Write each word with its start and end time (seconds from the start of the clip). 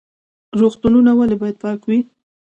روغتونونه 0.59 1.11
ولې 1.15 1.35
باید 1.41 1.57
پاک 1.63 1.81
وي؟ 1.85 1.99